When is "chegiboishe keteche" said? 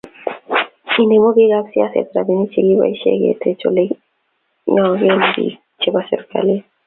2.53-3.65